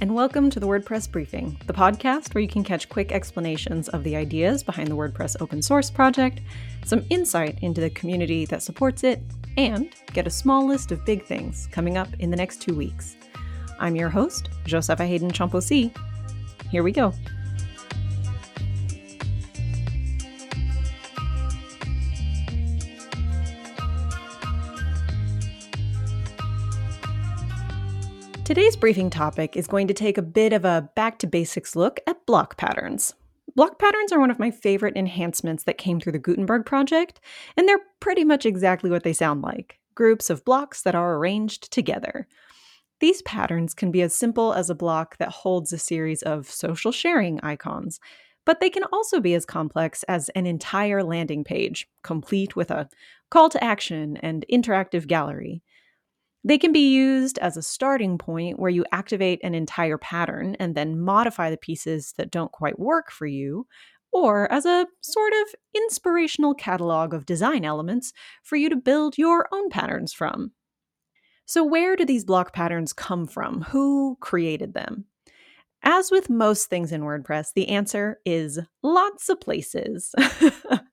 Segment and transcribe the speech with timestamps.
[0.00, 4.02] and welcome to the WordPress Briefing, the podcast where you can catch quick explanations of
[4.02, 6.40] the ideas behind the WordPress open source project,
[6.84, 9.22] some insight into the community that supports it,
[9.56, 13.14] and get a small list of big things coming up in the next two weeks.
[13.78, 15.96] I'm your host, Josepha Haden Chomphosy.
[16.72, 17.14] Here we go.
[28.44, 32.00] Today's briefing topic is going to take a bit of a back to basics look
[32.08, 33.14] at block patterns.
[33.54, 37.20] Block patterns are one of my favorite enhancements that came through the Gutenberg project,
[37.56, 41.70] and they're pretty much exactly what they sound like groups of blocks that are arranged
[41.70, 42.26] together.
[42.98, 46.90] These patterns can be as simple as a block that holds a series of social
[46.90, 48.00] sharing icons,
[48.44, 52.88] but they can also be as complex as an entire landing page, complete with a
[53.30, 55.62] call to action and interactive gallery.
[56.44, 60.74] They can be used as a starting point where you activate an entire pattern and
[60.74, 63.66] then modify the pieces that don't quite work for you,
[64.12, 69.46] or as a sort of inspirational catalog of design elements for you to build your
[69.52, 70.52] own patterns from.
[71.46, 73.62] So, where do these block patterns come from?
[73.62, 75.06] Who created them?
[75.84, 80.14] As with most things in WordPress, the answer is lots of places.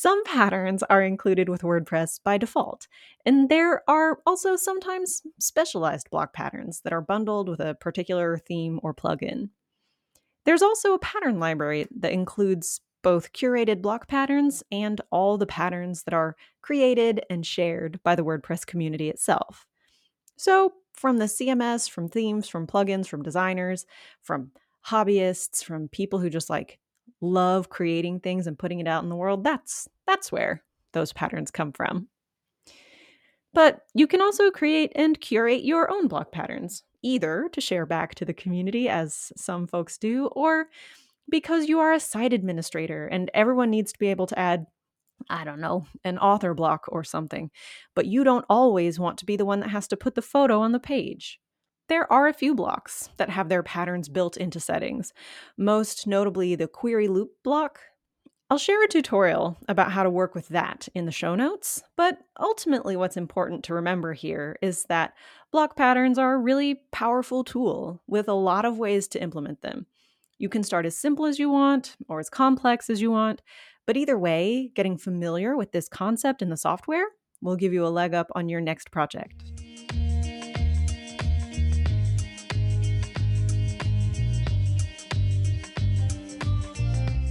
[0.00, 2.88] Some patterns are included with WordPress by default,
[3.26, 8.80] and there are also sometimes specialized block patterns that are bundled with a particular theme
[8.82, 9.50] or plugin.
[10.46, 16.04] There's also a pattern library that includes both curated block patterns and all the patterns
[16.04, 19.66] that are created and shared by the WordPress community itself.
[20.38, 23.84] So, from the CMS, from themes, from plugins, from designers,
[24.22, 24.52] from
[24.86, 26.78] hobbyists, from people who just like
[27.20, 31.50] love creating things and putting it out in the world, that's that's where those patterns
[31.50, 32.08] come from.
[33.52, 38.14] But you can also create and curate your own block patterns, either to share back
[38.16, 40.66] to the community as some folks do or
[41.28, 44.66] because you are a site administrator and everyone needs to be able to add
[45.28, 47.50] I don't know, an author block or something,
[47.94, 50.60] but you don't always want to be the one that has to put the photo
[50.60, 51.38] on the page.
[51.90, 55.12] There are a few blocks that have their patterns built into settings,
[55.58, 57.80] most notably the query loop block.
[58.48, 62.18] I'll share a tutorial about how to work with that in the show notes, but
[62.38, 65.14] ultimately, what's important to remember here is that
[65.50, 69.86] block patterns are a really powerful tool with a lot of ways to implement them.
[70.38, 73.42] You can start as simple as you want or as complex as you want,
[73.84, 77.06] but either way, getting familiar with this concept in the software
[77.42, 79.42] will give you a leg up on your next project.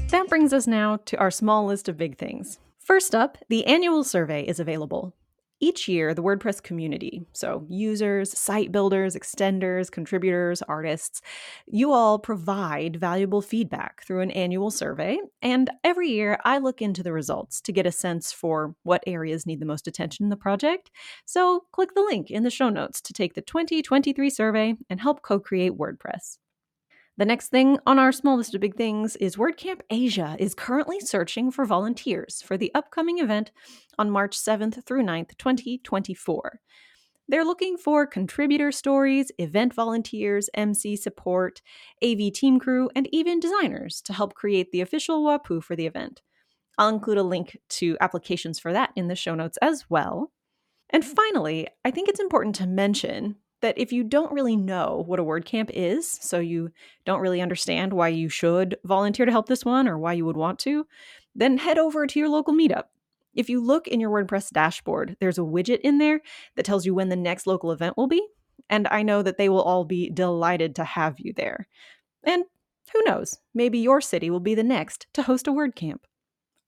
[0.10, 2.58] That brings us now to our small list of big things.
[2.80, 5.14] First up, the annual survey is available.
[5.60, 11.22] Each year, the WordPress community, so users, site builders, extenders, contributors, artists,
[11.68, 15.20] you all provide valuable feedback through an annual survey.
[15.44, 19.46] And every year, I look into the results to get a sense for what areas
[19.46, 20.90] need the most attention in the project.
[21.26, 25.22] So click the link in the show notes to take the 2023 survey and help
[25.22, 26.40] co create WordPress.
[27.20, 31.02] The next thing on our small list of big things is WordCamp Asia is currently
[31.02, 33.52] searching for volunteers for the upcoming event
[33.98, 36.62] on March 7th through 9th, 2024.
[37.28, 41.62] They're looking for contributor stories, event volunteers, MC support,
[42.02, 46.22] AV team crew, and even designers to help create the official Wapuu for the event.
[46.78, 50.32] I'll include a link to applications for that in the show notes as well.
[50.90, 55.20] And finally, I think it's important to mention that if you don't really know what
[55.20, 56.72] a WordCamp is, so you
[57.06, 60.38] don't really understand why you should volunteer to help this one or why you would
[60.38, 60.88] want to,
[61.36, 62.86] then head over to your local meetup.
[63.34, 66.22] If you look in your WordPress dashboard, there's a widget in there
[66.56, 68.26] that tells you when the next local event will be.
[68.70, 71.68] And I know that they will all be delighted to have you there.
[72.24, 72.46] And
[72.94, 76.00] who knows, maybe your city will be the next to host a WordCamp.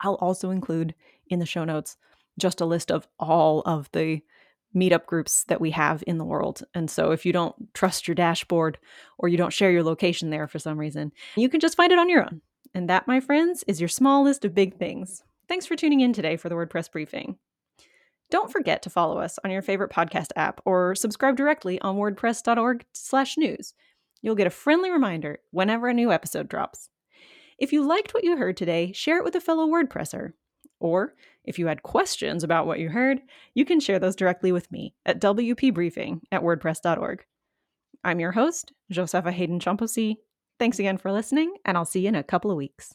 [0.01, 0.95] I'll also include
[1.27, 1.97] in the show notes
[2.39, 4.21] just a list of all of the
[4.75, 6.63] meetup groups that we have in the world.
[6.73, 8.77] And so if you don't trust your dashboard
[9.17, 11.99] or you don't share your location there for some reason, you can just find it
[11.99, 12.41] on your own.
[12.73, 15.23] And that, my friends, is your small list of big things.
[15.47, 17.37] Thanks for tuning in today for the WordPress briefing.
[18.29, 23.73] Don't forget to follow us on your favorite podcast app or subscribe directly on wordpress.org/news.
[24.21, 26.87] You'll get a friendly reminder whenever a new episode drops.
[27.57, 30.31] If you liked what you heard today, share it with a fellow WordPresser.
[30.81, 31.13] Or
[31.45, 33.21] if you had questions about what you heard,
[33.53, 37.23] you can share those directly with me at wpbriefing at wordpress.org.
[38.03, 40.17] I'm your host, Josepha Haden Chomphosy.
[40.59, 42.93] Thanks again for listening, and I'll see you in a couple of weeks.